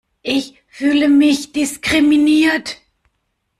[0.23, 2.81] Ich fühle mich diskriminiert!